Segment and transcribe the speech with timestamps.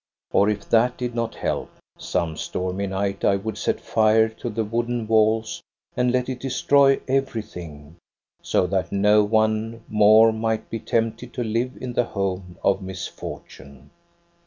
[0.33, 4.63] Or, if that did not help, some stormy night I would set fire to the
[4.63, 5.61] wooden walls,
[5.95, 7.97] and let it destroy everything,
[8.41, 13.91] so that no one more might be tempted to live in the home of misfortune.